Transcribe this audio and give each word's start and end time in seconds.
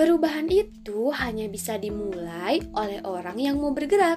Perubahan 0.00 0.48
itu 0.48 1.12
hanya 1.12 1.44
bisa 1.52 1.76
dimulai 1.76 2.64
oleh 2.72 3.04
orang 3.04 3.36
yang 3.36 3.60
mau 3.60 3.76
bergerak. 3.76 4.16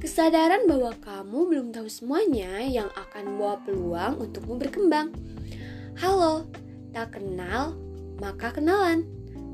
Kesadaran 0.00 0.64
bahwa 0.64 0.96
kamu 0.96 1.38
belum 1.44 1.66
tahu 1.76 1.92
semuanya 1.92 2.64
yang 2.64 2.88
akan 2.88 3.36
membawa 3.36 3.60
peluang 3.68 4.24
untukmu 4.24 4.56
berkembang. 4.56 5.12
Halo, 6.00 6.48
tak 6.96 7.20
kenal 7.20 7.76
maka 8.16 8.56
kenalan, 8.56 9.04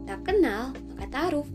tak 0.06 0.22
kenal 0.22 0.70
maka 0.94 1.10
taruh. 1.10 1.48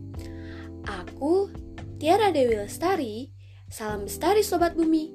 Aku 0.84 1.48
Tiara 1.96 2.36
Dewi 2.36 2.60
Lestari, 2.60 3.32
salam 3.72 4.04
bestari 4.04 4.44
Sobat 4.44 4.76
Bumi. 4.76 5.08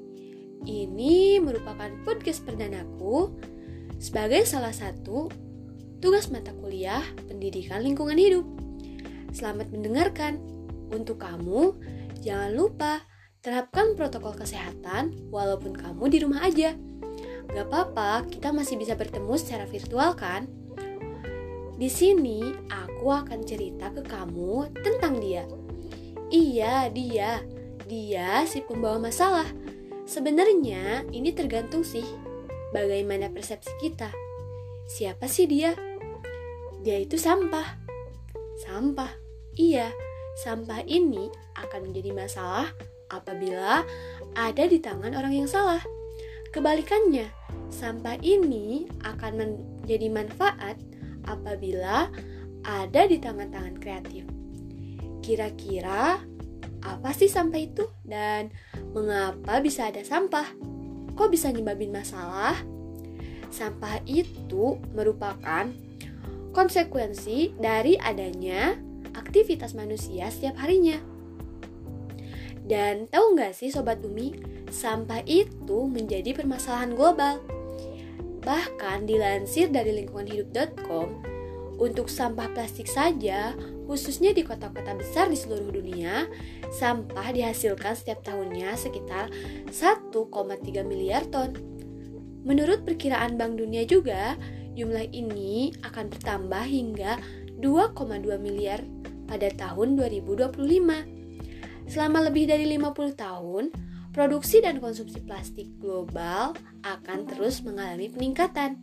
Ini 0.65 1.37
merupakan 1.45 1.93
podcast 2.01 2.49
perdanaku 2.49 3.29
sebagai 4.01 4.49
salah 4.49 4.73
satu 4.73 5.29
tugas 6.01 6.33
mata 6.33 6.57
kuliah 6.57 7.05
pendidikan 7.29 7.85
lingkungan 7.85 8.17
hidup. 8.17 8.70
Selamat 9.31 9.71
mendengarkan. 9.71 10.43
Untuk 10.91 11.23
kamu, 11.23 11.79
jangan 12.19 12.51
lupa 12.51 13.07
terapkan 13.39 13.95
protokol 13.95 14.35
kesehatan 14.35 15.31
walaupun 15.31 15.71
kamu 15.71 16.05
di 16.11 16.19
rumah 16.19 16.43
aja. 16.43 16.75
Gak 17.51 17.67
apa-apa, 17.71 18.27
kita 18.27 18.51
masih 18.51 18.75
bisa 18.75 18.99
bertemu 18.99 19.35
secara 19.39 19.71
virtual 19.71 20.19
kan? 20.19 20.51
Di 21.79 21.87
sini 21.87 22.43
aku 22.69 23.09
akan 23.09 23.47
cerita 23.47 23.95
ke 23.95 24.03
kamu 24.03 24.75
tentang 24.83 25.23
dia. 25.23 25.47
Iya, 26.29 26.91
dia. 26.91 27.41
Dia 27.87 28.45
si 28.51 28.67
pembawa 28.67 28.99
masalah. 28.99 29.47
Sebenarnya 30.11 31.07
ini 31.15 31.31
tergantung 31.31 31.87
sih 31.87 32.05
bagaimana 32.75 33.31
persepsi 33.31 33.71
kita. 33.79 34.11
Siapa 34.91 35.31
sih 35.31 35.47
dia? 35.47 35.75
Dia 36.83 36.99
itu 36.99 37.15
sampah. 37.15 37.80
Sampah. 38.61 39.17
Iya, 39.57 39.89
sampah 40.45 40.85
ini 40.85 41.33
akan 41.57 41.91
menjadi 41.91 42.13
masalah 42.13 42.69
apabila 43.09 43.89
ada 44.37 44.65
di 44.69 44.77
tangan 44.79 45.17
orang 45.17 45.33
yang 45.33 45.49
salah. 45.49 45.81
Kebalikannya, 46.53 47.33
sampah 47.73 48.21
ini 48.21 48.85
akan 49.01 49.33
menjadi 49.41 50.13
manfaat 50.13 50.77
apabila 51.25 52.13
ada 52.61 53.03
di 53.09 53.17
tangan-tangan 53.17 53.81
kreatif. 53.81 54.29
Kira-kira 55.25 56.21
apa 56.81 57.11
sih 57.17 57.33
sampah 57.33 57.61
itu 57.61 57.89
dan 58.05 58.53
mengapa 58.93 59.65
bisa 59.65 59.89
ada 59.89 60.05
sampah? 60.05 60.47
Kok 61.17 61.31
bisa 61.33 61.49
nyebabin 61.49 61.93
masalah? 61.93 62.61
Sampah 63.49 64.05
itu 64.05 64.77
merupakan 64.93 65.69
konsekuensi 66.51 67.55
dari 67.59 67.95
adanya 67.99 68.75
aktivitas 69.15 69.75
manusia 69.75 70.31
setiap 70.31 70.59
harinya. 70.63 70.99
Dan 72.71 73.11
tahu 73.11 73.35
nggak 73.35 73.57
sih 73.57 73.75
Sobat 73.75 73.99
Bumi, 73.99 74.39
sampah 74.71 75.27
itu 75.27 75.91
menjadi 75.91 76.37
permasalahan 76.37 76.95
global. 76.95 77.43
Bahkan 78.47 79.11
dilansir 79.11 79.69
dari 79.75 79.91
lingkunganhidup.com, 79.99 81.31
untuk 81.81 82.13
sampah 82.13 82.53
plastik 82.53 82.87
saja, 82.87 83.57
khususnya 83.89 84.37
di 84.37 84.45
kota-kota 84.45 84.93
besar 84.95 85.33
di 85.33 85.35
seluruh 85.35 85.73
dunia, 85.73 86.29
sampah 86.77 87.33
dihasilkan 87.33 87.97
setiap 87.97 88.21
tahunnya 88.21 88.77
sekitar 88.77 89.33
1,3 89.73 90.13
miliar 90.85 91.25
ton. 91.33 91.57
Menurut 92.45 92.85
perkiraan 92.85 93.41
Bank 93.41 93.57
Dunia 93.57 93.89
juga, 93.89 94.37
jumlah 94.75 95.07
ini 95.11 95.75
akan 95.83 96.11
bertambah 96.11 96.65
hingga 96.65 97.19
2,2 97.61 98.41
miliar 98.41 98.81
pada 99.29 99.51
tahun 99.53 99.95
2025. 99.99 101.91
Selama 101.91 102.19
lebih 102.31 102.47
dari 102.47 102.67
50 102.71 103.15
tahun, 103.19 103.65
produksi 104.11 104.63
dan 104.63 104.83
konsumsi 104.83 105.23
plastik 105.23 105.71
global 105.79 106.55
akan 106.83 107.19
terus 107.27 107.63
mengalami 107.63 108.11
peningkatan. 108.11 108.79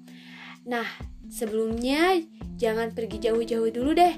Nah, 0.67 0.87
sebelumnya 1.27 2.19
jangan 2.59 2.91
pergi 2.91 3.31
jauh-jauh 3.31 3.71
dulu 3.71 3.91
deh. 3.95 4.15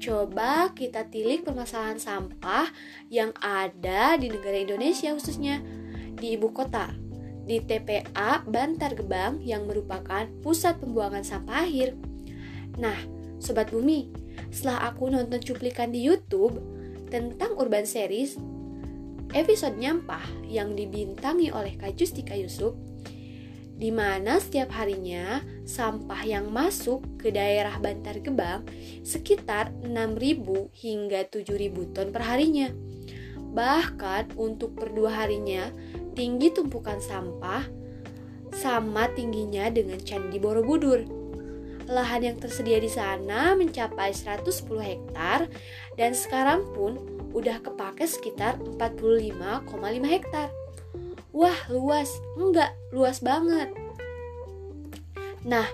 Coba 0.00 0.72
kita 0.72 1.12
tilik 1.12 1.44
permasalahan 1.44 2.00
sampah 2.00 2.72
yang 3.12 3.36
ada 3.36 4.16
di 4.16 4.32
negara 4.32 4.56
Indonesia 4.56 5.12
khususnya 5.12 5.60
di 6.16 6.36
ibu 6.36 6.52
kota, 6.56 6.88
di 7.44 7.60
TPA 7.60 8.44
Bantar 8.44 8.96
Gebang 8.96 9.40
yang 9.44 9.68
merupakan 9.68 10.28
pusat 10.44 10.80
pembuangan 10.80 11.24
sampah 11.24 11.66
akhir. 11.66 11.96
Nah, 12.76 12.96
Sobat 13.40 13.72
Bumi, 13.72 14.12
setelah 14.52 14.92
aku 14.92 15.08
nonton 15.08 15.40
cuplikan 15.40 15.92
di 15.92 16.04
YouTube 16.04 16.60
tentang 17.08 17.56
Urban 17.56 17.88
Series, 17.88 18.36
episode 19.32 19.78
nyampah 19.78 20.22
yang 20.46 20.74
dibintangi 20.74 21.50
oleh 21.54 21.74
Kak 21.78 21.96
Justika 21.96 22.36
Yusuf, 22.36 22.76
di 23.80 23.88
mana 23.88 24.36
setiap 24.36 24.76
harinya 24.76 25.40
sampah 25.64 26.20
yang 26.28 26.52
masuk 26.52 27.00
ke 27.16 27.32
daerah 27.32 27.80
Bantar 27.80 28.20
Gebang 28.20 28.68
sekitar 29.00 29.72
6.000 29.80 30.68
hingga 30.76 31.24
7.000 31.24 31.96
ton 31.96 32.12
per 32.12 32.22
harinya. 32.28 32.68
Bahkan 33.50 34.36
untuk 34.38 34.78
per 34.78 34.94
dua 34.94 35.24
harinya, 35.24 35.72
tinggi 36.20 36.52
tumpukan 36.52 37.00
sampah 37.00 37.64
sama 38.52 39.08
tingginya 39.16 39.72
dengan 39.72 39.96
Candi 40.04 40.36
Borobudur. 40.36 41.00
Lahan 41.88 42.20
yang 42.20 42.36
tersedia 42.36 42.76
di 42.76 42.92
sana 42.92 43.56
mencapai 43.56 44.12
110 44.12 44.44
hektar 44.84 45.48
dan 45.96 46.12
sekarang 46.12 46.68
pun 46.76 47.00
udah 47.32 47.64
kepake 47.64 48.04
sekitar 48.04 48.60
45,5 48.60 49.64
hektar. 50.04 50.52
Wah, 51.32 51.56
luas. 51.72 52.12
Enggak, 52.36 52.76
luas 52.92 53.24
banget. 53.24 53.72
Nah, 55.48 55.72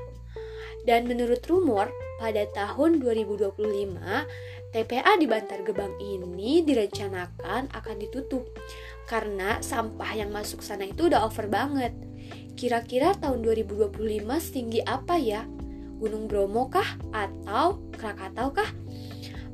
dan 0.86 1.10
menurut 1.10 1.42
rumor, 1.50 1.90
pada 2.22 2.46
tahun 2.54 3.02
2025, 3.02 3.98
TPA 4.70 5.12
di 5.18 5.26
Bantar 5.26 5.60
Gebang 5.66 5.96
ini 5.98 6.62
direncanakan 6.62 7.72
akan 7.72 7.96
ditutup 7.98 8.46
karena 9.06 9.62
sampah 9.62 10.12
yang 10.12 10.34
masuk 10.34 10.61
sana 10.61 10.84
itu 10.84 11.06
udah 11.06 11.25
over 11.25 11.47
banget. 11.47 11.94
Kira-kira 12.59 13.15
tahun 13.17 13.47
2025 13.47 13.94
setinggi 14.43 14.83
apa 14.83 15.17
ya? 15.17 15.47
Gunung 15.97 16.28
Bromo 16.28 16.69
kah? 16.69 16.99
Atau 17.15 17.81
Krakatau 17.94 18.53
kah? 18.53 18.71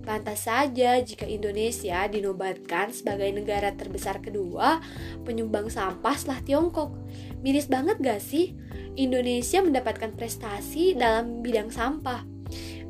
Pantas 0.03 0.51
saja 0.51 0.99
jika 0.99 1.31
Indonesia 1.31 2.11
dinobatkan 2.11 2.91
sebagai 2.91 3.31
negara 3.31 3.71
terbesar 3.71 4.19
kedua 4.19 4.83
penyumbang 5.23 5.71
sampah 5.71 6.19
setelah 6.19 6.43
Tiongkok. 6.43 6.91
Miris 7.47 7.71
banget 7.71 8.03
gak 8.03 8.19
sih? 8.19 8.59
Indonesia 8.99 9.63
mendapatkan 9.63 10.11
prestasi 10.19 10.99
dalam 10.99 11.41
bidang 11.41 11.71
sampah. 11.71 12.27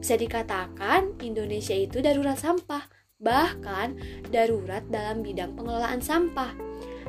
Bisa 0.01 0.17
dikatakan 0.19 1.21
Indonesia 1.21 1.77
itu 1.77 2.01
darurat 2.03 2.35
sampah, 2.35 3.02
bahkan 3.23 3.97
darurat 4.29 4.83
dalam 4.91 5.23
bidang 5.23 5.55
pengelolaan 5.55 6.03
sampah. 6.03 6.53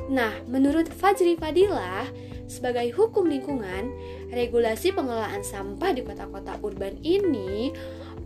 Nah, 0.08 0.32
menurut 0.48 0.88
Fajri 0.88 1.36
Fadilah, 1.36 2.08
sebagai 2.46 2.94
hukum 2.94 3.26
lingkungan, 3.26 3.90
regulasi 4.30 4.94
pengelolaan 4.94 5.42
sampah 5.42 5.92
di 5.92 6.06
kota-kota 6.06 6.62
urban 6.62 7.02
ini 7.02 7.74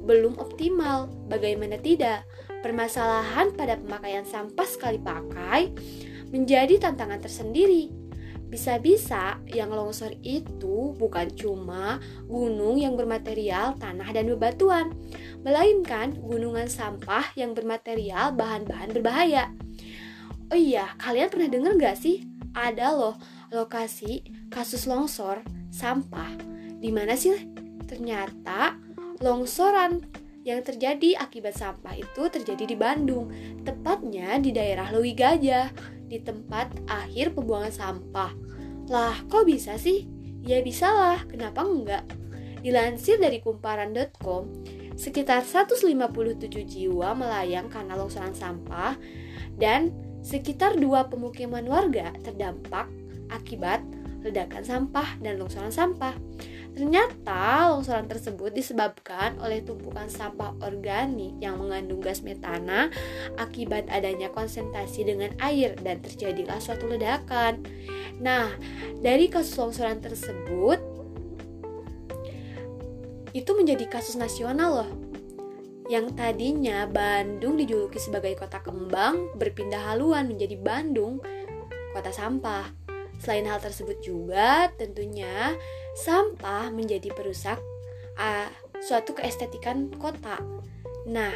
belum 0.04 0.40
optimal. 0.40 1.08
Bagaimana 1.32 1.80
tidak? 1.80 2.28
Permasalahan 2.60 3.54
pada 3.56 3.80
pemakaian 3.80 4.28
sampah 4.28 4.68
sekali 4.68 5.00
pakai 5.00 5.72
menjadi 6.34 6.90
tantangan 6.90 7.24
tersendiri. 7.24 7.97
Bisa-bisa 8.48 9.44
yang 9.52 9.76
longsor 9.76 10.16
itu 10.24 10.96
bukan 10.96 11.28
cuma 11.36 12.00
gunung 12.32 12.80
yang 12.80 12.96
bermaterial 12.96 13.76
tanah 13.76 14.08
dan 14.16 14.32
bebatuan, 14.32 14.96
melainkan 15.44 16.16
gunungan 16.24 16.72
sampah 16.72 17.36
yang 17.36 17.52
bermaterial 17.52 18.32
bahan-bahan 18.32 18.96
berbahaya. 18.96 19.52
Oh 20.48 20.56
iya, 20.56 20.96
kalian 20.96 21.28
pernah 21.28 21.50
dengar 21.52 21.74
gak 21.76 22.00
sih? 22.00 22.24
Ada 22.56 22.96
loh 22.96 23.20
lokasi 23.52 24.24
kasus 24.48 24.88
longsor 24.88 25.44
sampah. 25.68 26.40
Di 26.80 26.88
mana 26.88 27.20
sih? 27.20 27.36
Ternyata 27.84 28.80
longsoran 29.20 30.00
yang 30.48 30.64
terjadi 30.64 31.20
akibat 31.20 31.60
sampah 31.60 32.00
itu 32.00 32.32
terjadi 32.32 32.64
di 32.64 32.80
Bandung, 32.80 33.28
tepatnya 33.68 34.40
di 34.40 34.56
daerah 34.56 34.88
Lewi 34.96 35.12
Gajah, 35.12 35.68
di 36.08 36.24
tempat 36.24 36.72
akhir 36.88 37.36
pembuangan 37.36 37.72
sampah. 37.72 38.32
Lah, 38.88 39.16
kok 39.28 39.48
bisa 39.48 39.76
sih? 39.76 40.08
Ya 40.44 40.64
bisa 40.64 40.88
lah, 40.88 41.20
kenapa 41.28 41.64
enggak? 41.68 42.08
Dilansir 42.64 43.20
dari 43.20 43.44
kumparan.com, 43.44 44.64
sekitar 44.96 45.44
157 45.44 46.48
jiwa 46.64 47.12
melayang 47.14 47.68
karena 47.68 48.00
longsoran 48.00 48.34
sampah 48.34 48.96
dan 49.60 49.92
sekitar 50.24 50.76
dua 50.80 51.08
pemukiman 51.08 51.64
warga 51.68 52.12
terdampak 52.26 52.90
akibat 53.30 53.84
ledakan 54.26 54.64
sampah 54.66 55.20
dan 55.22 55.38
longsoran 55.38 55.72
sampah. 55.72 56.16
Ternyata 56.78 57.74
longsoran 57.74 58.06
tersebut 58.06 58.54
disebabkan 58.54 59.42
oleh 59.42 59.66
tumpukan 59.66 60.06
sampah 60.06 60.54
organik 60.62 61.34
yang 61.42 61.58
mengandung 61.58 61.98
gas 61.98 62.22
metana 62.22 62.94
akibat 63.34 63.90
adanya 63.90 64.30
konsentrasi 64.30 65.02
dengan 65.02 65.34
air 65.42 65.74
dan 65.82 66.06
terjadilah 66.06 66.62
suatu 66.62 66.86
ledakan. 66.86 67.66
Nah, 68.22 68.54
dari 69.02 69.26
kasus 69.26 69.58
longsoran 69.58 70.06
tersebut 70.06 70.78
itu 73.34 73.52
menjadi 73.58 73.90
kasus 73.90 74.14
nasional 74.14 74.86
loh. 74.86 74.92
Yang 75.90 76.14
tadinya 76.14 76.86
Bandung 76.86 77.58
dijuluki 77.58 77.98
sebagai 77.98 78.38
kota 78.38 78.62
kembang 78.62 79.34
berpindah 79.34 79.82
haluan 79.98 80.30
menjadi 80.30 80.62
Bandung, 80.62 81.26
kota 81.98 82.14
sampah. 82.14 82.87
Selain 83.18 83.46
hal 83.50 83.60
tersebut 83.60 83.98
juga 84.02 84.70
tentunya 84.78 85.58
sampah 85.98 86.70
menjadi 86.70 87.10
perusak 87.14 87.58
uh, 88.18 88.50
suatu 88.82 89.18
keestetikan 89.18 89.90
kota. 89.98 90.38
Nah, 91.10 91.34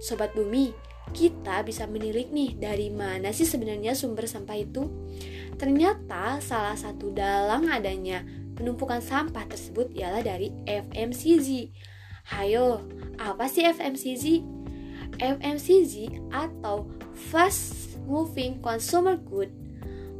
sobat 0.00 0.32
bumi, 0.32 0.72
kita 1.12 1.64
bisa 1.64 1.84
menilik 1.88 2.28
nih 2.32 2.56
dari 2.56 2.88
mana 2.88 3.32
sih 3.32 3.48
sebenarnya 3.48 3.96
sumber 3.96 4.28
sampah 4.28 4.56
itu? 4.56 4.88
Ternyata 5.58 6.38
salah 6.38 6.76
satu 6.78 7.10
dalang 7.10 7.68
adanya 7.68 8.22
penumpukan 8.54 9.02
sampah 9.02 9.44
tersebut 9.48 9.90
ialah 9.94 10.22
dari 10.22 10.54
FMCG. 10.64 11.72
Hayo, 12.28 12.84
apa 13.16 13.48
sih 13.48 13.64
FMCG? 13.64 14.44
FMCG 15.18 16.22
atau 16.30 16.86
Fast 17.32 17.98
Moving 18.06 18.62
Consumer 18.62 19.18
Good 19.18 19.50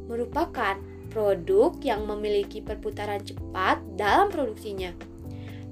merupakan 0.09 0.81
produk 1.09 1.75
yang 1.83 2.05
memiliki 2.05 2.61
perputaran 2.61 3.25
cepat 3.25 3.81
dalam 3.97 4.29
produksinya. 4.29 4.93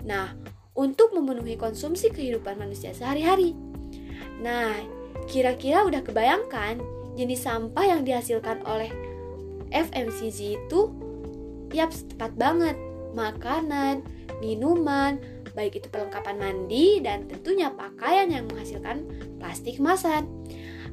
Nah, 0.07 0.33
untuk 0.77 1.17
memenuhi 1.17 1.57
konsumsi 1.57 2.13
kehidupan 2.13 2.61
manusia 2.61 2.93
sehari-hari. 2.93 3.57
Nah, 4.45 4.77
kira-kira 5.27 5.83
udah 5.89 6.05
kebayangkan 6.05 6.79
jenis 7.17 7.49
sampah 7.49 7.85
yang 7.97 8.05
dihasilkan 8.05 8.61
oleh 8.69 8.93
FMCG 9.73 10.61
itu? 10.61 10.81
Yap, 11.73 11.91
tepat 12.13 12.37
banget. 12.37 12.77
Makanan, 13.17 14.05
minuman, 14.45 15.17
baik 15.57 15.81
itu 15.81 15.89
perlengkapan 15.89 16.37
mandi 16.37 17.01
dan 17.01 17.25
tentunya 17.25 17.73
pakaian 17.73 18.29
yang 18.29 18.45
menghasilkan 18.53 19.09
plastik 19.41 19.81
kemasan. 19.81 20.29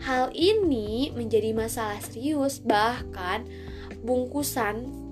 Hal 0.04 0.32
ini 0.32 1.12
menjadi 1.12 1.52
masalah 1.52 2.00
serius 2.00 2.64
bahkan 2.64 3.44
bungkusan 4.04 5.04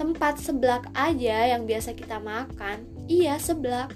tempat 0.00 0.40
seblak 0.40 0.88
aja 0.96 1.52
yang 1.52 1.68
biasa 1.68 1.92
kita 1.92 2.16
makan, 2.24 2.88
iya 3.04 3.36
seblak, 3.36 3.92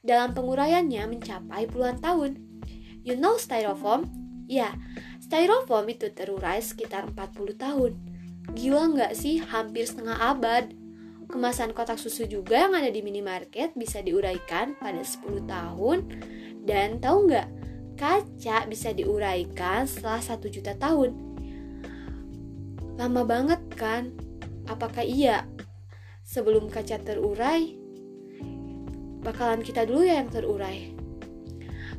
dalam 0.00 0.32
penguraiannya 0.32 1.04
mencapai 1.04 1.68
puluhan 1.68 2.00
tahun. 2.00 2.40
You 3.04 3.20
know 3.20 3.36
styrofoam? 3.36 4.08
Ya, 4.48 4.72
styrofoam 5.20 5.84
itu 5.92 6.08
terurai 6.16 6.64
sekitar 6.64 7.12
40 7.12 7.60
tahun. 7.60 7.92
Gila 8.56 8.96
nggak 8.96 9.12
sih? 9.12 9.44
Hampir 9.44 9.84
setengah 9.84 10.16
abad. 10.32 10.72
Kemasan 11.28 11.76
kotak 11.76 12.00
susu 12.00 12.24
juga 12.24 12.64
yang 12.64 12.76
ada 12.76 12.88
di 12.88 13.00
minimarket 13.04 13.76
bisa 13.76 14.00
diuraikan 14.00 14.76
pada 14.80 15.00
10 15.00 15.44
tahun. 15.44 15.98
Dan 16.64 17.00
tahu 17.00 17.28
nggak? 17.28 17.48
Kaca 18.00 18.64
bisa 18.68 18.96
diuraikan 18.96 19.84
setelah 19.84 20.20
1 20.20 20.40
juta 20.48 20.72
tahun 20.76 21.33
Lama 22.94 23.26
banget 23.26 23.60
kan? 23.74 24.14
Apakah 24.70 25.02
iya? 25.02 25.44
Sebelum 26.24 26.72
kaca 26.72 26.96
terurai, 27.02 27.76
bakalan 29.20 29.60
kita 29.60 29.84
dulu 29.84 30.06
ya 30.06 30.24
yang 30.24 30.30
terurai. 30.32 30.94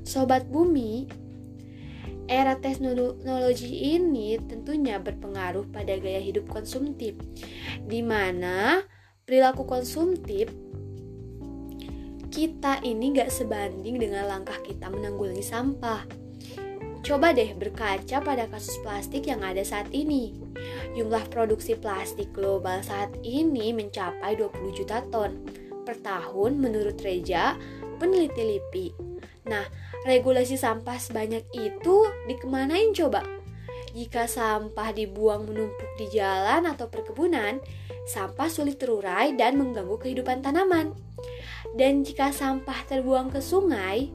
Sobat 0.01 0.49
bumi, 0.49 1.05
era 2.25 2.57
teknologi 2.57 3.93
ini 3.97 4.37
tentunya 4.41 4.97
berpengaruh 4.97 5.69
pada 5.69 5.93
gaya 6.01 6.21
hidup 6.21 6.49
konsumtif, 6.49 7.13
di 7.85 8.01
mana 8.01 8.81
perilaku 9.25 9.65
konsumtif 9.65 10.49
kita 12.33 12.83
ini 12.83 13.15
gak 13.15 13.31
sebanding 13.31 13.95
dengan 13.95 14.27
langkah 14.27 14.57
kita 14.65 14.91
menanggulangi 14.91 15.45
sampah. 15.45 16.24
Coba 17.05 17.37
deh 17.37 17.53
berkaca 17.53 18.17
pada 18.17 18.49
kasus 18.49 18.81
plastik 18.81 19.29
yang 19.29 19.45
ada 19.45 19.61
saat 19.61 19.93
ini. 19.93 20.33
Jumlah 20.97 21.29
produksi 21.29 21.77
plastik 21.77 22.33
global 22.33 22.81
saat 22.81 23.13
ini 23.21 23.69
mencapai 23.77 24.33
20 24.33 24.73
juta 24.73 25.05
ton 25.13 25.45
per 25.85 26.01
tahun 26.01 26.57
menurut 26.57 26.97
Reja, 27.05 27.53
peneliti 28.01 28.41
LIPI. 28.41 28.87
Nah, 29.45 29.69
regulasi 30.09 30.57
sampah 30.57 30.97
sebanyak 30.97 31.45
itu 31.53 32.09
dikemanain 32.25 32.89
coba? 32.97 33.21
Jika 33.93 34.25
sampah 34.25 34.89
dibuang 34.89 35.45
menumpuk 35.45 35.87
di 36.01 36.09
jalan 36.09 36.65
atau 36.65 36.89
perkebunan, 36.89 37.61
sampah 38.09 38.49
sulit 38.49 38.81
terurai 38.81 39.37
dan 39.37 39.61
mengganggu 39.61 40.01
kehidupan 40.01 40.41
tanaman. 40.41 40.97
Dan 41.77 42.01
jika 42.01 42.33
sampah 42.33 42.81
terbuang 42.89 43.29
ke 43.29 43.39
sungai, 43.39 44.09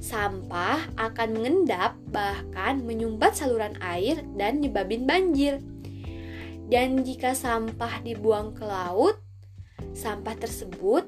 sampah 0.00 0.88
akan 0.96 1.28
mengendap 1.36 1.94
bahkan 2.08 2.80
menyumbat 2.80 3.36
saluran 3.36 3.76
air 3.84 4.24
dan 4.34 4.64
nyebabin 4.64 5.04
banjir. 5.04 5.60
Dan 6.72 7.04
jika 7.04 7.36
sampah 7.36 8.00
dibuang 8.00 8.56
ke 8.56 8.64
laut, 8.64 9.20
sampah 9.92 10.34
tersebut 10.40 11.04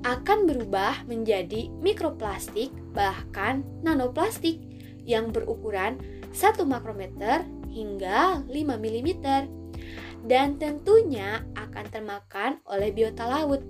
akan 0.00 0.48
berubah 0.48 1.04
menjadi 1.04 1.68
mikroplastik 1.84 2.72
bahkan 2.96 3.60
nanoplastik 3.84 4.56
yang 5.04 5.28
berukuran 5.28 6.00
1 6.32 6.64
makrometer 6.64 7.44
hingga 7.68 8.40
5 8.48 8.56
mm 8.80 9.10
dan 10.24 10.56
tentunya 10.56 11.44
akan 11.56 11.84
termakan 11.92 12.60
oleh 12.68 12.92
biota 12.92 13.28
laut. 13.28 13.60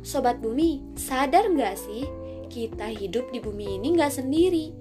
Sobat 0.00 0.40
bumi, 0.40 0.84
sadar 0.96 1.48
nggak 1.52 1.76
sih 1.76 2.17
kita 2.48 2.88
hidup 2.88 3.28
di 3.30 3.38
bumi 3.38 3.78
ini 3.78 3.94
nggak 3.94 4.18
sendiri. 4.18 4.72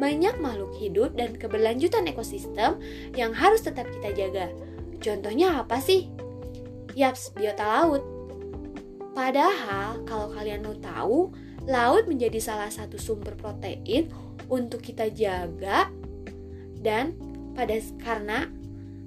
Banyak 0.00 0.42
makhluk 0.42 0.74
hidup 0.80 1.14
dan 1.14 1.38
keberlanjutan 1.38 2.08
ekosistem 2.10 2.82
yang 3.14 3.30
harus 3.30 3.62
tetap 3.62 3.86
kita 3.88 4.10
jaga. 4.10 4.50
Contohnya 4.98 5.62
apa 5.62 5.78
sih? 5.78 6.10
Yaps, 6.98 7.36
biota 7.36 7.62
laut. 7.62 8.02
Padahal 9.14 10.02
kalau 10.08 10.34
kalian 10.34 10.66
mau 10.66 10.74
tahu, 10.74 11.30
laut 11.70 12.10
menjadi 12.10 12.42
salah 12.42 12.72
satu 12.72 12.98
sumber 12.98 13.38
protein 13.38 14.10
untuk 14.50 14.82
kita 14.82 15.06
jaga 15.14 15.88
dan 16.82 17.14
pada 17.54 17.78
karena 18.02 18.50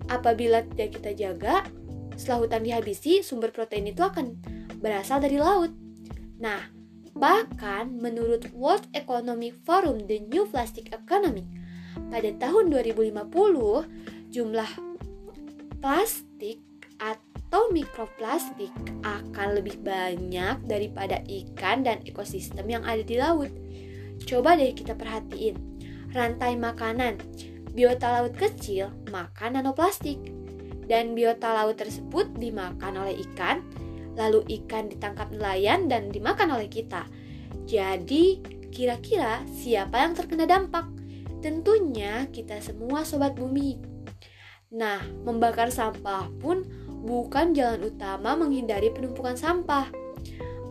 apabila 0.08 0.64
tidak 0.74 0.98
kita 0.98 1.12
jaga, 1.14 1.68
setelah 2.16 2.48
hutan 2.48 2.64
dihabisi, 2.64 3.22
sumber 3.22 3.52
protein 3.52 3.92
itu 3.92 4.02
akan 4.02 4.40
berasal 4.80 5.22
dari 5.22 5.38
laut. 5.38 5.70
Nah, 6.40 6.77
Bahkan 7.18 7.98
menurut 7.98 8.46
World 8.54 8.86
Economic 8.94 9.58
Forum 9.66 10.06
The 10.06 10.22
New 10.30 10.46
Plastic 10.46 10.94
Economy, 10.94 11.50
pada 12.14 12.30
tahun 12.38 12.70
2050 12.70 14.30
jumlah 14.30 14.72
plastik 15.82 16.62
atau 17.02 17.74
mikroplastik 17.74 18.70
akan 19.02 19.48
lebih 19.58 19.82
banyak 19.82 20.62
daripada 20.70 21.18
ikan 21.26 21.82
dan 21.82 22.06
ekosistem 22.06 22.70
yang 22.70 22.86
ada 22.86 23.02
di 23.02 23.18
laut. 23.18 23.50
Coba 24.22 24.54
deh 24.54 24.78
kita 24.78 24.94
perhatiin. 24.94 25.58
Rantai 26.14 26.54
makanan. 26.54 27.18
Biota 27.74 28.22
laut 28.22 28.38
kecil 28.38 28.94
makan 29.10 29.58
nanoplastik. 29.58 30.22
Dan 30.86 31.18
biota 31.18 31.52
laut 31.52 31.82
tersebut 31.82 32.30
dimakan 32.38 33.06
oleh 33.06 33.20
ikan 33.26 33.66
lalu 34.18 34.42
ikan 34.62 34.90
ditangkap 34.90 35.30
nelayan 35.30 35.86
dan 35.86 36.10
dimakan 36.10 36.58
oleh 36.58 36.68
kita. 36.68 37.06
Jadi, 37.70 38.42
kira-kira 38.74 39.46
siapa 39.48 40.02
yang 40.02 40.18
terkena 40.18 40.50
dampak? 40.50 40.90
Tentunya 41.40 42.26
kita 42.34 42.58
semua 42.60 43.06
sobat 43.06 43.38
bumi. 43.38 43.78
Nah, 44.74 45.00
membakar 45.24 45.72
sampah 45.72 46.28
pun 46.42 46.66
bukan 47.06 47.56
jalan 47.56 47.88
utama 47.88 48.36
menghindari 48.36 48.92
penumpukan 48.92 49.38
sampah. 49.38 49.88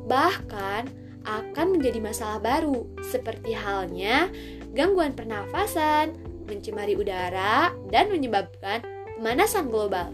Bahkan 0.04 0.82
akan 1.26 1.66
menjadi 1.74 1.98
masalah 1.98 2.38
baru, 2.38 2.86
seperti 3.02 3.56
halnya 3.56 4.30
gangguan 4.76 5.16
pernafasan, 5.16 6.14
mencemari 6.46 6.94
udara, 6.94 7.72
dan 7.90 8.12
menyebabkan 8.12 8.84
pemanasan 9.18 9.72
global. 9.72 10.12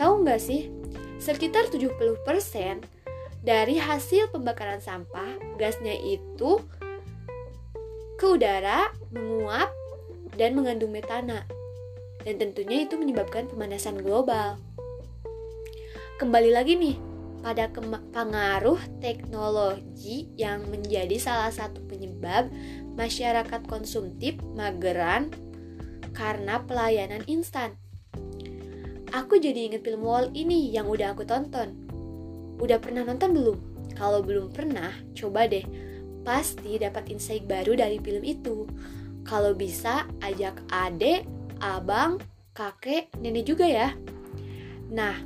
Tahu 0.00 0.24
nggak 0.24 0.40
sih, 0.40 0.72
Sekitar 1.20 1.68
70% 1.68 2.24
dari 3.44 3.76
hasil 3.76 4.32
pembakaran 4.32 4.80
sampah, 4.80 5.36
gasnya 5.60 5.92
itu 5.92 6.64
ke 8.16 8.24
udara, 8.24 8.88
menguap, 9.12 9.68
dan 10.40 10.56
mengandung 10.56 10.92
metana. 10.92 11.44
Dan 12.24 12.40
tentunya 12.40 12.88
itu 12.88 12.96
menyebabkan 12.96 13.48
pemanasan 13.48 14.00
global. 14.00 14.60
Kembali 16.20 16.52
lagi 16.52 16.76
nih, 16.76 16.96
pada 17.40 17.72
pengaruh 18.12 18.76
teknologi 19.00 20.28
yang 20.36 20.68
menjadi 20.68 21.16
salah 21.16 21.48
satu 21.48 21.80
penyebab 21.88 22.52
masyarakat 22.96 23.64
konsumtif 23.64 24.36
mageran 24.52 25.32
karena 26.12 26.60
pelayanan 26.68 27.24
instan. 27.24 27.79
Aku 29.10 29.42
jadi 29.42 29.66
inget 29.66 29.82
film 29.82 30.06
Wall 30.06 30.30
ini 30.38 30.70
yang 30.70 30.86
udah 30.86 31.18
aku 31.18 31.26
tonton. 31.26 31.74
Udah 32.62 32.78
pernah 32.78 33.02
nonton 33.02 33.34
belum? 33.34 33.58
Kalau 33.98 34.22
belum 34.22 34.54
pernah, 34.54 34.94
coba 35.18 35.50
deh. 35.50 35.66
Pasti 36.22 36.78
dapat 36.78 37.10
insight 37.10 37.42
baru 37.42 37.74
dari 37.74 37.98
film 37.98 38.22
itu. 38.22 38.70
Kalau 39.26 39.50
bisa, 39.58 40.06
ajak 40.22 40.62
adek, 40.70 41.26
abang, 41.58 42.22
kakek, 42.54 43.10
nenek 43.18 43.50
juga 43.50 43.66
ya. 43.66 43.88
Nah, 44.94 45.18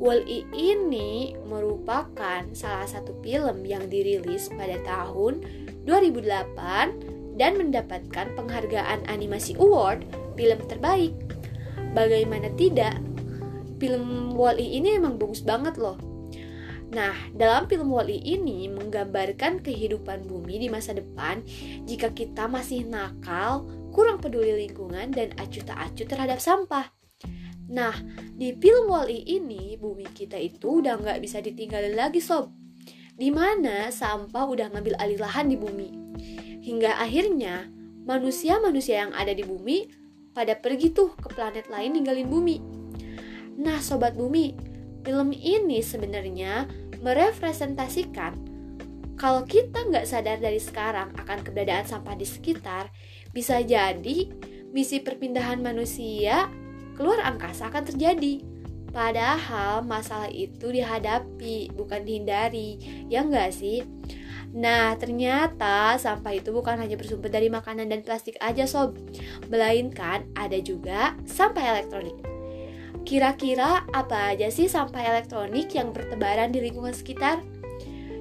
Wall-E 0.00 0.48
ini 0.56 1.36
merupakan 1.44 2.40
salah 2.56 2.88
satu 2.88 3.20
film 3.20 3.68
yang 3.68 3.84
dirilis 3.92 4.48
pada 4.48 4.80
tahun 4.80 5.44
2008 5.84 7.36
dan 7.36 7.52
mendapatkan 7.60 8.32
penghargaan 8.32 9.04
animasi 9.12 9.60
award 9.60 10.08
film 10.40 10.60
terbaik. 10.72 11.12
Bagaimana 11.92 12.48
tidak? 12.56 13.09
Film 13.80 14.36
Wall-E 14.36 14.62
ini 14.62 15.00
emang 15.00 15.16
bagus 15.16 15.40
banget 15.40 15.80
loh. 15.80 15.96
Nah, 16.90 17.14
dalam 17.38 17.70
film 17.70 17.86
Wall-E 17.88 18.18
ini 18.18 18.66
menggambarkan 18.66 19.62
kehidupan 19.62 20.26
bumi 20.26 20.58
di 20.58 20.68
masa 20.68 20.90
depan 20.90 21.40
jika 21.86 22.10
kita 22.10 22.50
masih 22.50 22.82
nakal, 22.84 23.64
kurang 23.94 24.18
peduli 24.18 24.66
lingkungan, 24.66 25.14
dan 25.14 25.30
acuh 25.38 25.62
tak 25.62 25.78
acuh 25.78 26.06
terhadap 26.06 26.42
sampah. 26.42 26.90
Nah, 27.70 27.94
di 28.34 28.50
film 28.58 28.90
Wall-E 28.90 29.22
ini, 29.22 29.78
bumi 29.78 30.10
kita 30.10 30.34
itu 30.34 30.82
udah 30.82 30.98
nggak 30.98 31.22
bisa 31.22 31.38
ditinggalin 31.38 31.94
lagi 31.94 32.18
sob. 32.18 32.50
Di 33.14 33.30
mana 33.30 33.94
sampah 33.94 34.50
udah 34.50 34.74
ngambil 34.74 34.98
alih 34.98 35.22
lahan 35.22 35.46
di 35.46 35.54
bumi. 35.54 35.94
Hingga 36.66 36.98
akhirnya, 36.98 37.70
manusia-manusia 38.02 39.06
yang 39.06 39.14
ada 39.14 39.30
di 39.30 39.46
bumi 39.46 39.86
pada 40.34 40.58
pergi 40.58 40.90
tuh 40.90 41.14
ke 41.14 41.30
planet 41.30 41.70
lain 41.70 41.94
ninggalin 41.94 42.26
bumi. 42.26 42.79
Nah, 43.60 43.84
sobat 43.84 44.16
bumi, 44.16 44.56
film 45.04 45.36
ini 45.36 45.84
sebenarnya 45.84 46.64
merepresentasikan 47.04 48.50
kalau 49.20 49.44
kita 49.44 49.84
nggak 49.84 50.08
sadar 50.08 50.40
dari 50.40 50.56
sekarang 50.56 51.12
akan 51.12 51.44
keberadaan 51.44 51.84
sampah 51.84 52.16
di 52.16 52.24
sekitar, 52.24 52.88
bisa 53.36 53.60
jadi 53.60 54.32
misi 54.72 55.04
perpindahan 55.04 55.60
manusia 55.60 56.48
keluar 56.96 57.20
angkasa 57.20 57.68
akan 57.68 57.84
terjadi. 57.84 58.40
Padahal 58.96 59.84
masalah 59.84 60.32
itu 60.32 60.72
dihadapi, 60.72 61.68
bukan 61.76 62.00
dihindari. 62.00 62.80
Ya 63.12 63.20
enggak 63.20 63.52
sih? 63.52 63.84
Nah, 64.56 64.96
ternyata 64.96 66.00
sampah 66.00 66.40
itu 66.40 66.48
bukan 66.48 66.80
hanya 66.80 66.96
bersumber 66.96 67.28
dari 67.28 67.52
makanan 67.52 67.92
dan 67.92 68.00
plastik 68.00 68.40
aja 68.40 68.64
sob, 68.64 68.96
melainkan 69.52 70.24
ada 70.32 70.56
juga 70.64 71.12
sampah 71.28 71.76
elektronik. 71.76 72.29
Kira-kira 73.02 73.88
apa 73.90 74.36
aja 74.36 74.52
sih 74.52 74.70
sampah 74.70 75.02
elektronik 75.02 75.72
yang 75.74 75.90
bertebaran 75.90 76.54
di 76.54 76.62
lingkungan 76.62 76.94
sekitar? 76.94 77.42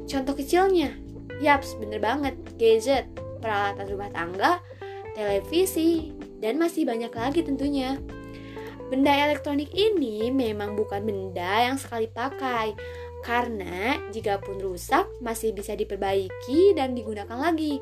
Contoh 0.10 0.34
kecilnya, 0.34 0.98
yaps 1.38 1.78
bener 1.78 2.02
banget, 2.02 2.34
gadget, 2.58 3.06
peralatan 3.40 3.86
rumah 3.94 4.10
tangga, 4.10 4.58
televisi, 5.14 6.16
dan 6.42 6.58
masih 6.58 6.88
banyak 6.88 7.12
lagi 7.14 7.46
tentunya. 7.46 8.02
Benda 8.90 9.14
elektronik 9.14 9.70
ini 9.78 10.34
memang 10.34 10.74
bukan 10.74 11.06
benda 11.06 11.70
yang 11.70 11.78
sekali 11.78 12.10
pakai, 12.10 12.74
karena 13.22 14.02
jika 14.10 14.42
pun 14.42 14.58
rusak 14.58 15.06
masih 15.22 15.54
bisa 15.54 15.78
diperbaiki 15.78 16.74
dan 16.74 16.98
digunakan 16.98 17.38
lagi. 17.38 17.78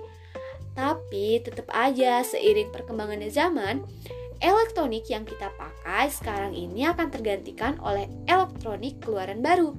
Tapi 0.76 1.42
tetap 1.42 1.72
aja 1.72 2.22
seiring 2.28 2.70
perkembangan 2.76 3.24
zaman, 3.32 3.88
elektronik 4.40 5.08
yang 5.10 5.26
kita 5.26 5.50
pakai 5.56 6.10
sekarang 6.12 6.54
ini 6.54 6.86
akan 6.88 7.08
tergantikan 7.10 7.78
oleh 7.82 8.10
elektronik 8.30 9.02
keluaran 9.02 9.42
baru. 9.42 9.74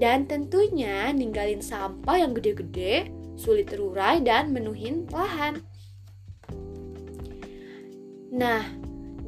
Dan 0.00 0.24
tentunya 0.24 1.12
ninggalin 1.12 1.60
sampah 1.60 2.24
yang 2.24 2.32
gede-gede, 2.32 3.12
sulit 3.36 3.68
terurai 3.68 4.20
dan 4.24 4.52
menuhin 4.52 5.04
lahan. 5.12 5.60
Nah, 8.32 8.64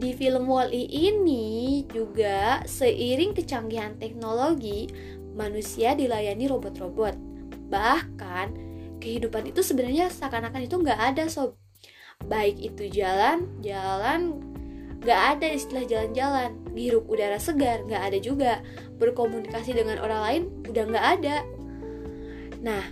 di 0.02 0.10
film 0.16 0.48
Wall-E 0.48 0.88
ini 0.88 1.84
juga 1.92 2.64
seiring 2.64 3.36
kecanggihan 3.36 3.94
teknologi, 4.00 4.88
manusia 5.36 5.94
dilayani 5.94 6.48
robot-robot. 6.48 7.14
Bahkan 7.70 8.46
kehidupan 8.98 9.50
itu 9.50 9.62
sebenarnya 9.62 10.10
seakan-akan 10.10 10.66
itu 10.66 10.76
nggak 10.80 11.00
ada 11.14 11.24
sob. 11.30 11.61
Baik 12.26 12.58
itu 12.58 12.90
jalan, 12.90 13.50
jalan 13.62 14.38
nggak 15.02 15.20
ada 15.38 15.46
istilah 15.50 15.84
jalan-jalan. 15.86 16.54
Hirup 16.72 17.06
udara 17.10 17.38
segar 17.38 17.82
nggak 17.86 18.02
ada 18.12 18.18
juga. 18.22 18.52
Berkomunikasi 19.02 19.74
dengan 19.74 19.98
orang 19.98 20.20
lain 20.22 20.42
udah 20.70 20.84
nggak 20.86 21.06
ada. 21.18 21.36
Nah, 22.62 22.84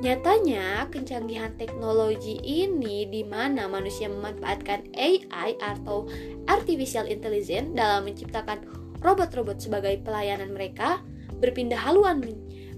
Nyatanya, 0.00 0.88
kecanggihan 0.88 1.52
teknologi 1.60 2.40
ini 2.40 3.04
di 3.04 3.20
mana 3.20 3.68
manusia 3.68 4.08
memanfaatkan 4.08 4.96
AI 4.96 5.60
atau 5.60 6.08
artificial 6.48 7.04
intelligence 7.04 7.76
dalam 7.76 8.08
menciptakan 8.08 8.64
robot-robot 9.04 9.60
sebagai 9.60 10.00
pelayanan 10.00 10.56
mereka 10.56 11.04
berpindah 11.36 11.76
haluan 11.76 12.24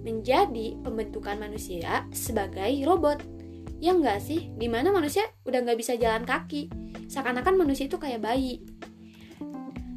menjadi 0.02 0.74
pembentukan 0.82 1.38
manusia 1.38 2.10
sebagai 2.10 2.82
robot. 2.82 3.22
Ya 3.82 3.98
enggak 3.98 4.22
sih? 4.22 4.54
Di 4.54 4.70
mana 4.70 4.94
manusia 4.94 5.26
udah 5.42 5.58
nggak 5.66 5.78
bisa 5.82 5.98
jalan 5.98 6.22
kaki. 6.22 6.70
Seakan-akan 7.10 7.58
manusia 7.58 7.90
itu 7.90 7.98
kayak 7.98 8.22
bayi. 8.22 8.62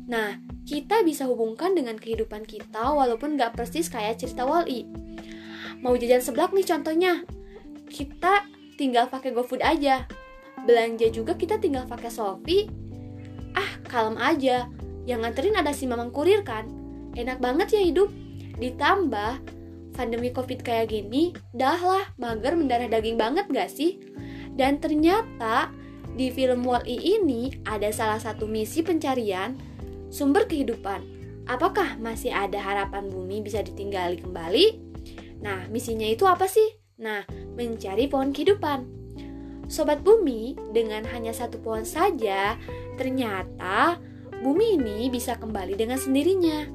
Nah, 0.10 0.42
kita 0.66 1.06
bisa 1.06 1.30
hubungkan 1.30 1.78
dengan 1.78 2.02
kehidupan 2.02 2.50
kita 2.50 2.90
walaupun 2.90 3.38
nggak 3.38 3.54
persis 3.54 3.86
kayak 3.86 4.18
cerita 4.18 4.42
Wall-E 4.42 5.06
mau 5.86 5.94
jajan 5.94 6.18
seblak 6.18 6.50
nih 6.50 6.66
contohnya 6.66 7.14
kita 7.94 8.42
tinggal 8.74 9.06
pakai 9.06 9.30
GoFood 9.30 9.62
aja 9.62 10.10
belanja 10.66 11.14
juga 11.14 11.38
kita 11.38 11.62
tinggal 11.62 11.86
pakai 11.86 12.10
Shopee 12.10 12.66
ah 13.54 13.72
kalem 13.86 14.18
aja 14.18 14.66
yang 15.06 15.22
nganterin 15.22 15.54
ada 15.54 15.70
si 15.70 15.86
mamang 15.86 16.10
kurir 16.10 16.42
kan 16.42 16.66
enak 17.14 17.38
banget 17.38 17.78
ya 17.78 17.82
hidup 17.86 18.10
ditambah 18.58 19.55
pandemi 19.96 20.30
covid 20.30 20.62
kayak 20.62 20.92
gini 20.92 21.32
dah 21.56 21.80
lah 21.80 22.06
mager 22.20 22.54
mendarah 22.60 22.92
daging 22.92 23.16
banget 23.16 23.48
gak 23.50 23.72
sih 23.72 23.98
dan 24.54 24.78
ternyata 24.84 25.72
di 26.16 26.32
film 26.32 26.64
Wall-E 26.64 26.96
ini 26.96 27.64
ada 27.68 27.92
salah 27.92 28.20
satu 28.20 28.48
misi 28.48 28.84
pencarian 28.84 29.56
sumber 30.12 30.46
kehidupan 30.46 31.02
apakah 31.48 31.96
masih 31.98 32.36
ada 32.36 32.60
harapan 32.60 33.08
bumi 33.08 33.40
bisa 33.40 33.64
ditinggali 33.64 34.20
kembali 34.20 34.86
Nah, 35.46 35.70
misinya 35.70 36.10
itu 36.10 36.26
apa 36.26 36.50
sih? 36.50 36.66
Nah, 37.02 37.22
mencari 37.54 38.10
pohon 38.10 38.34
kehidupan. 38.34 38.88
Sobat 39.70 40.02
bumi, 40.02 40.58
dengan 40.74 41.06
hanya 41.10 41.34
satu 41.34 41.62
pohon 41.62 41.86
saja, 41.86 42.58
ternyata 42.98 44.02
bumi 44.42 44.78
ini 44.82 45.10
bisa 45.10 45.38
kembali 45.38 45.78
dengan 45.78 46.02
sendirinya. 46.02 46.66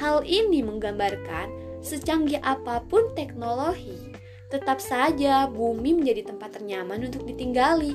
Hal 0.00 0.24
ini 0.24 0.60
menggambarkan 0.64 1.63
secanggih 1.84 2.40
apa 2.40 2.80
pun 2.88 3.12
teknologi, 3.12 3.94
tetap 4.48 4.80
saja 4.80 5.44
bumi 5.46 5.92
menjadi 6.00 6.32
tempat 6.32 6.58
ternyaman 6.58 7.06
untuk 7.06 7.28
ditinggali. 7.28 7.92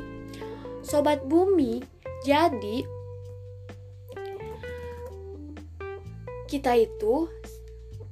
Sobat 0.86 1.25
bumi, 1.25 1.81
jadi 2.24 2.86
kita 6.48 6.77
itu 6.77 7.27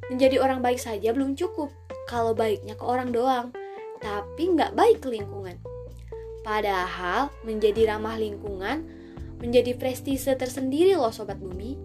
menjadi 0.10 0.42
orang 0.42 0.60
baik 0.60 0.82
saja 0.82 1.14
belum 1.14 1.38
cukup 1.38 1.72
kalau 2.10 2.34
baiknya 2.34 2.74
ke 2.76 2.84
orang 2.84 3.14
doang, 3.14 3.54
tapi 4.02 4.52
nggak 4.52 4.74
baik 4.74 5.00
ke 5.00 5.14
lingkungan. 5.14 5.62
Padahal 6.42 7.28
menjadi 7.44 7.96
ramah 7.96 8.16
lingkungan 8.16 8.88
menjadi 9.38 9.78
prestise 9.78 10.34
tersendiri 10.34 10.98
loh 10.98 11.14
Sobat 11.14 11.38
Bumi. 11.38 11.78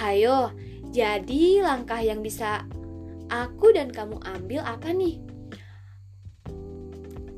Hayo, 0.00 0.50
jadi 0.90 1.60
langkah 1.60 2.00
yang 2.00 2.24
bisa 2.24 2.64
aku 3.32 3.72
dan 3.72 3.88
kamu 3.88 4.20
ambil 4.20 4.60
apa 4.60 4.92
nih? 4.92 5.24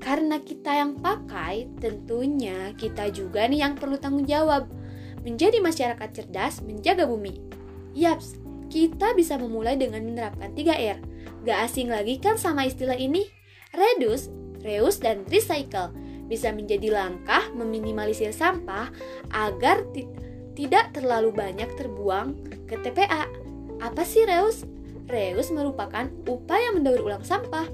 Karena 0.02 0.42
kita 0.42 0.74
yang 0.74 0.98
pakai, 0.98 1.70
tentunya 1.78 2.74
kita 2.74 3.08
juga 3.14 3.46
nih 3.46 3.62
yang 3.62 3.78
perlu 3.78 3.96
tanggung 3.96 4.26
jawab. 4.26 4.66
Menjadi 5.22 5.62
masyarakat 5.62 6.10
cerdas, 6.12 6.60
menjaga 6.60 7.08
bumi. 7.08 7.40
Yaps, 7.96 8.36
kita 8.68 9.14
bisa 9.16 9.38
memulai 9.40 9.78
dengan 9.78 10.04
menerapkan 10.04 10.52
3R 10.52 11.14
Gak 11.44 11.60
asing 11.68 11.92
lagi 11.92 12.16
kan 12.16 12.40
sama 12.40 12.64
istilah 12.64 12.96
ini? 12.96 13.28
Reduce, 13.76 14.32
reuse, 14.64 14.96
dan 14.96 15.28
recycle 15.28 15.92
bisa 16.24 16.48
menjadi 16.56 16.88
langkah 16.88 17.52
meminimalisir 17.52 18.32
sampah 18.32 18.88
agar 19.28 19.84
tidak 20.56 20.96
terlalu 20.96 21.36
banyak 21.36 21.68
terbuang 21.76 22.48
ke 22.64 22.80
TPA. 22.80 23.28
Apa 23.84 24.08
sih 24.08 24.24
reuse? 24.24 24.64
Reus 25.08 25.52
merupakan 25.52 26.08
upaya 26.28 26.72
mendaur 26.72 27.00
ulang 27.04 27.24
sampah. 27.24 27.68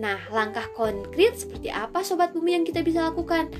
Nah, 0.00 0.16
langkah 0.32 0.70
konkret 0.72 1.36
seperti 1.36 1.68
apa 1.68 2.00
sobat 2.00 2.32
bumi 2.32 2.56
yang 2.56 2.64
kita 2.64 2.80
bisa 2.80 3.10
lakukan? 3.10 3.52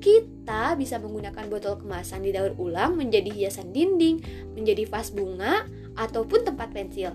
Kita 0.00 0.78
bisa 0.80 0.96
menggunakan 0.96 1.44
botol 1.50 1.76
kemasan 1.76 2.24
didaur 2.24 2.56
ulang 2.56 2.96
menjadi 2.96 3.28
hiasan 3.28 3.74
dinding, 3.74 4.22
menjadi 4.56 4.88
vas 4.88 5.12
bunga, 5.12 5.68
ataupun 5.98 6.46
tempat 6.46 6.72
pensil. 6.72 7.12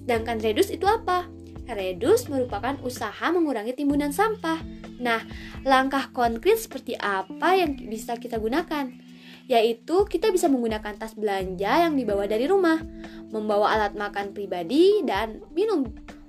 Sedangkan 0.00 0.40
redus 0.40 0.72
itu 0.72 0.88
apa? 0.88 1.28
Redus 1.66 2.30
merupakan 2.30 2.78
usaha 2.86 3.26
mengurangi 3.34 3.74
timbunan 3.74 4.14
sampah. 4.14 4.62
Nah, 5.02 5.20
langkah 5.66 6.08
konkret 6.14 6.62
seperti 6.62 6.94
apa 6.96 7.58
yang 7.58 7.76
bisa 7.76 8.16
kita 8.16 8.38
gunakan? 8.38 9.05
Yaitu 9.46 10.06
kita 10.10 10.34
bisa 10.34 10.50
menggunakan 10.50 10.98
tas 10.98 11.14
belanja 11.14 11.86
yang 11.86 11.94
dibawa 11.94 12.26
dari 12.26 12.50
rumah, 12.50 12.82
membawa 13.30 13.78
alat 13.78 13.94
makan 13.94 14.34
pribadi, 14.34 15.06
dan 15.06 15.42
minum 15.54 15.86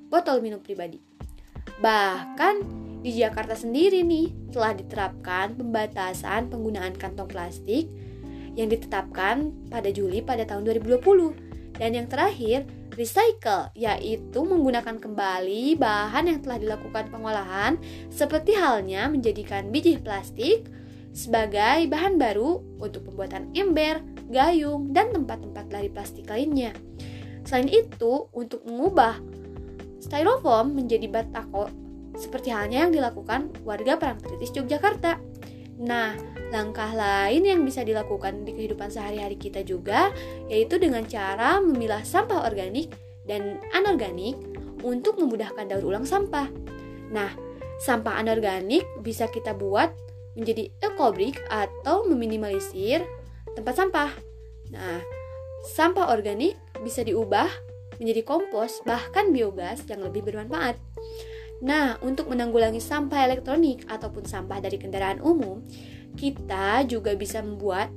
botol 0.08 0.40
minum 0.40 0.62
pribadi. 0.62 1.02
Bahkan 1.82 2.56
di 3.02 3.14
Jakarta 3.18 3.54
sendiri 3.54 4.02
nih 4.02 4.54
telah 4.54 4.74
diterapkan 4.74 5.54
pembatasan 5.58 6.50
penggunaan 6.50 6.98
kantong 6.98 7.30
plastik 7.30 7.90
yang 8.58 8.74
ditetapkan 8.74 9.54
pada 9.70 9.94
Juli 9.94 10.26
pada 10.26 10.46
tahun 10.46 10.66
2020. 10.82 11.78
Dan 11.78 11.94
yang 11.94 12.10
terakhir, 12.10 12.66
recycle, 12.98 13.70
yaitu 13.78 14.42
menggunakan 14.42 14.98
kembali 14.98 15.78
bahan 15.78 16.26
yang 16.26 16.40
telah 16.42 16.58
dilakukan 16.58 17.14
pengolahan, 17.14 17.78
seperti 18.10 18.58
halnya 18.58 19.06
menjadikan 19.06 19.70
biji 19.70 20.02
plastik 20.02 20.66
sebagai 21.18 21.90
bahan 21.90 22.22
baru 22.22 22.62
untuk 22.78 23.10
pembuatan 23.10 23.50
ember, 23.58 24.06
gayung, 24.30 24.94
dan 24.94 25.10
tempat-tempat 25.10 25.66
dari 25.66 25.90
plastik 25.90 26.30
lainnya. 26.30 26.78
Selain 27.42 27.66
itu, 27.66 28.30
untuk 28.38 28.62
mengubah 28.70 29.18
styrofoam 29.98 30.78
menjadi 30.78 31.10
batako 31.10 31.74
seperti 32.14 32.54
halnya 32.54 32.86
yang 32.86 32.94
dilakukan 32.94 33.50
warga 33.66 33.98
Parangtritis 33.98 34.54
Yogyakarta. 34.54 35.18
Nah, 35.82 36.14
langkah 36.54 36.94
lain 36.94 37.46
yang 37.46 37.62
bisa 37.66 37.82
dilakukan 37.82 38.46
di 38.46 38.54
kehidupan 38.54 38.90
sehari-hari 38.90 39.38
kita 39.38 39.62
juga 39.62 40.10
yaitu 40.50 40.78
dengan 40.78 41.06
cara 41.06 41.62
memilah 41.62 42.02
sampah 42.02 42.46
organik 42.46 42.94
dan 43.30 43.62
anorganik 43.74 44.38
untuk 44.82 45.22
memudahkan 45.22 45.70
daur 45.70 45.86
ulang 45.94 46.06
sampah. 46.06 46.50
Nah, 47.14 47.30
sampah 47.82 48.18
anorganik 48.18 48.86
bisa 49.06 49.30
kita 49.30 49.54
buat 49.54 50.07
menjadi 50.38 50.70
ekobrik 50.86 51.42
atau 51.50 52.06
meminimalisir 52.06 53.02
tempat 53.58 53.74
sampah. 53.74 54.12
Nah, 54.70 55.02
sampah 55.74 56.14
organik 56.14 56.54
bisa 56.86 57.02
diubah 57.02 57.50
menjadi 57.98 58.22
kompos 58.22 58.86
bahkan 58.86 59.34
biogas 59.34 59.82
yang 59.90 60.06
lebih 60.06 60.22
bermanfaat. 60.22 60.78
Nah, 61.66 61.98
untuk 62.06 62.30
menanggulangi 62.30 62.78
sampah 62.78 63.26
elektronik 63.26 63.82
ataupun 63.90 64.30
sampah 64.30 64.62
dari 64.62 64.78
kendaraan 64.78 65.18
umum, 65.26 65.66
kita 66.14 66.86
juga 66.86 67.18
bisa 67.18 67.42
membuat 67.42 67.90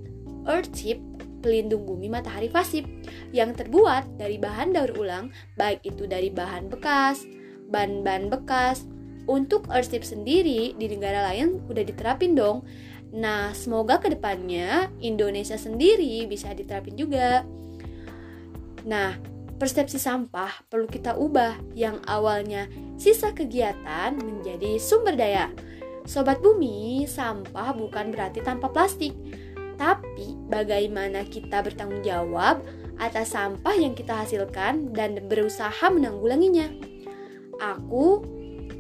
earth 0.48 0.72
chip 0.72 0.96
pelindung 1.40 1.88
bumi 1.88 2.08
matahari 2.08 2.52
pasif 2.52 2.84
yang 3.32 3.56
terbuat 3.56 4.16
dari 4.20 4.36
bahan 4.36 4.76
daur 4.76 4.92
ulang, 4.96 5.32
baik 5.56 5.84
itu 5.84 6.04
dari 6.08 6.28
bahan 6.32 6.68
bekas, 6.72 7.24
ban-ban 7.68 8.28
bekas. 8.28 8.84
Untuk 9.30 9.70
earth 9.70 9.94
chip 9.94 10.02
sendiri 10.02 10.74
di 10.74 10.86
negara 10.90 11.30
lain 11.30 11.62
udah 11.70 11.86
diterapin 11.86 12.34
dong. 12.34 12.66
Nah, 13.14 13.54
semoga 13.54 14.02
ke 14.02 14.10
depannya 14.10 14.90
Indonesia 14.98 15.54
sendiri 15.54 16.26
bisa 16.26 16.50
diterapin 16.50 16.98
juga. 16.98 17.46
Nah, 18.82 19.14
persepsi 19.54 20.02
sampah 20.02 20.66
perlu 20.66 20.90
kita 20.90 21.14
ubah 21.14 21.78
yang 21.78 22.02
awalnya 22.10 22.66
sisa 22.98 23.30
kegiatan 23.30 24.18
menjadi 24.18 24.82
sumber 24.82 25.14
daya. 25.14 25.46
Sobat 26.08 26.42
bumi, 26.42 27.06
sampah 27.06 27.70
bukan 27.76 28.10
berarti 28.10 28.42
tanpa 28.42 28.66
plastik, 28.66 29.14
tapi 29.78 30.34
bagaimana 30.50 31.22
kita 31.28 31.62
bertanggung 31.62 32.02
jawab 32.02 32.64
atas 32.98 33.32
sampah 33.36 33.76
yang 33.78 33.94
kita 33.94 34.26
hasilkan 34.26 34.90
dan 34.96 35.22
berusaha 35.28 35.86
menanggulanginya. 35.86 36.72
Aku, 37.60 38.24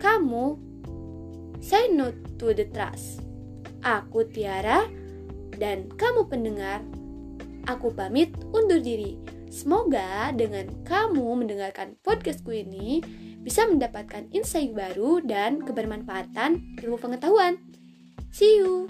kamu, 0.00 0.56
say 1.60 1.92
no 1.92 2.10
to 2.40 2.56
the 2.56 2.64
trust. 2.72 3.20
Aku 3.84 4.24
Tiara, 4.28 4.88
dan 5.60 5.92
kamu 5.92 6.26
pendengar, 6.26 6.80
aku 7.68 7.92
pamit 7.92 8.32
undur 8.50 8.80
diri. 8.80 9.20
Semoga 9.52 10.32
dengan 10.32 10.72
kamu 10.88 11.44
mendengarkan 11.44 12.00
podcastku 12.00 12.54
ini 12.54 13.04
bisa 13.44 13.68
mendapatkan 13.68 14.28
insight 14.32 14.72
baru 14.72 15.20
dan 15.20 15.60
kebermanfaatan 15.60 16.80
ilmu 16.80 16.96
pengetahuan. 16.96 17.60
See 18.30 18.62
you. 18.62 18.88